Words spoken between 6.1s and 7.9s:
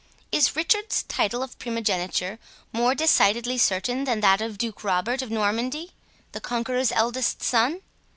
the Conqueror's eldest son?